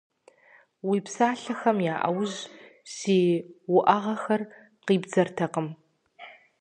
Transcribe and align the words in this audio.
Уи 0.87 0.97
псалъэхэм 1.05 1.77
я 1.93 1.95
Ӏэужь 2.01 2.39
си 2.93 3.17
уӀэгъэхэр 3.75 4.41
къибдзэртэкъым. 4.85 5.67